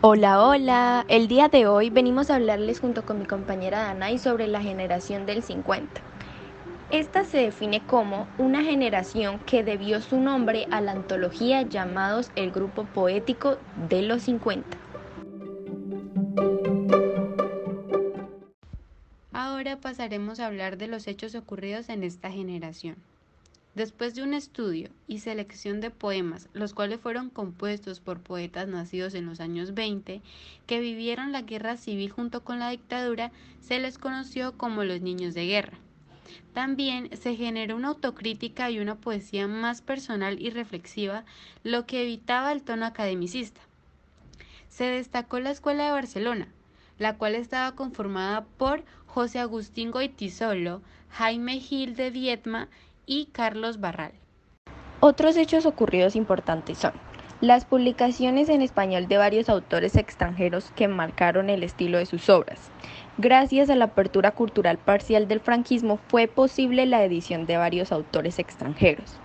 [0.00, 1.04] Hola, hola.
[1.08, 5.26] El día de hoy venimos a hablarles junto con mi compañera Danay sobre la generación
[5.26, 6.00] del 50.
[6.92, 12.52] Esta se define como una generación que debió su nombre a la antología llamados el
[12.52, 13.58] Grupo Poético
[13.88, 14.78] de los 50.
[19.32, 22.94] Ahora pasaremos a hablar de los hechos ocurridos en esta generación.
[23.74, 29.14] Después de un estudio y selección de poemas, los cuales fueron compuestos por poetas nacidos
[29.14, 30.20] en los años 20,
[30.66, 35.34] que vivieron la guerra civil junto con la dictadura, se les conoció como los niños
[35.34, 35.78] de guerra.
[36.52, 41.24] También se generó una autocrítica y una poesía más personal y reflexiva,
[41.62, 43.60] lo que evitaba el tono academicista.
[44.68, 46.48] Se destacó la Escuela de Barcelona,
[46.98, 52.68] la cual estaba conformada por José Agustín Goitisolo, Jaime Gil de Viedma
[53.08, 54.12] y Carlos Barral.
[55.00, 56.92] Otros hechos ocurridos importantes son
[57.40, 62.70] las publicaciones en español de varios autores extranjeros que marcaron el estilo de sus obras.
[63.16, 68.38] Gracias a la apertura cultural parcial del franquismo fue posible la edición de varios autores
[68.38, 69.18] extranjeros.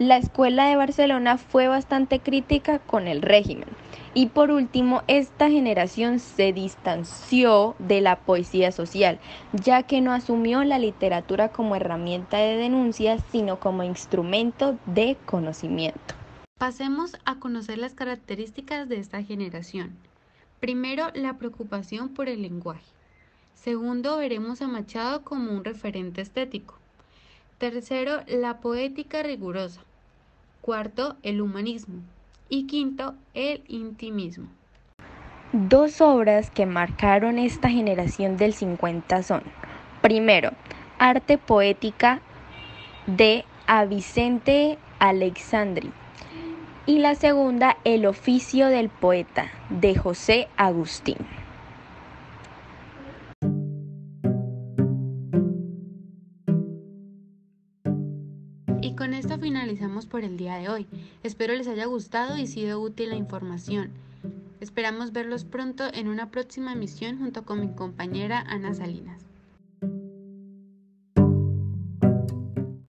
[0.00, 3.68] La Escuela de Barcelona fue bastante crítica con el régimen.
[4.12, 9.20] Y por último, esta generación se distanció de la poesía social,
[9.52, 16.14] ya que no asumió la literatura como herramienta de denuncia, sino como instrumento de conocimiento.
[16.58, 19.96] Pasemos a conocer las características de esta generación.
[20.58, 22.90] Primero, la preocupación por el lenguaje.
[23.54, 26.80] Segundo, veremos a Machado como un referente estético.
[27.58, 29.80] Tercero, la poética rigurosa.
[30.60, 32.02] Cuarto, el humanismo.
[32.48, 34.48] Y quinto, el intimismo.
[35.52, 39.42] Dos obras que marcaron esta generación del 50 son,
[40.02, 40.50] primero,
[40.98, 42.20] Arte Poética
[43.06, 45.92] de Avicente Alexandri
[46.86, 51.18] y la segunda, El oficio del poeta de José Agustín.
[58.84, 60.86] Y con esto finalizamos por el día de hoy.
[61.22, 63.92] Espero les haya gustado y sido útil la información.
[64.60, 69.24] Esperamos verlos pronto en una próxima emisión junto con mi compañera Ana Salinas.